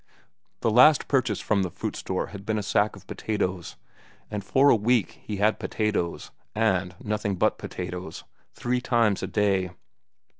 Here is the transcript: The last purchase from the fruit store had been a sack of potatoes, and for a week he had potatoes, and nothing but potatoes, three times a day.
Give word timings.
The 0.61 0.71
last 0.71 1.07
purchase 1.07 1.39
from 1.39 1.61
the 1.61 1.69
fruit 1.69 1.95
store 1.95 2.29
had 2.33 2.43
been 2.43 2.57
a 2.57 2.63
sack 2.63 2.95
of 2.95 3.05
potatoes, 3.05 3.75
and 4.31 4.43
for 4.43 4.69
a 4.71 4.75
week 4.75 5.21
he 5.21 5.35
had 5.37 5.59
potatoes, 5.59 6.31
and 6.55 6.95
nothing 7.03 7.35
but 7.35 7.59
potatoes, 7.59 8.23
three 8.55 8.81
times 8.81 9.21
a 9.21 9.27
day. 9.27 9.69